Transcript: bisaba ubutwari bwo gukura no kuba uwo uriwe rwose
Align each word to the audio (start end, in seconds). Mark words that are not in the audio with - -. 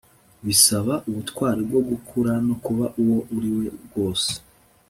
bisaba 0.45 0.93
ubutwari 1.09 1.61
bwo 1.67 1.81
gukura 1.89 2.31
no 2.47 2.55
kuba 2.65 2.85
uwo 3.01 3.17
uriwe 3.35 3.65
rwose 3.85 4.31